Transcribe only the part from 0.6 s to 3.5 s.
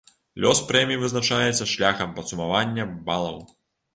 прэміі вызначаецца шляхам падсумавання балаў.